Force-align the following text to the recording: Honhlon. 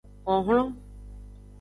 Honhlon. 0.27 0.71